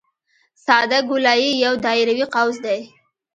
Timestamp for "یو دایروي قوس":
1.63-2.55